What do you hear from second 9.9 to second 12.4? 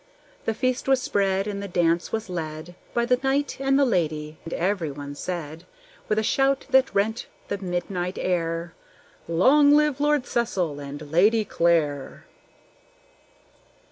Lord Cecil and Lady Clare!"